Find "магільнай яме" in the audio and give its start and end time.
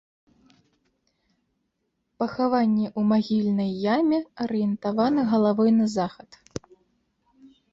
3.11-4.19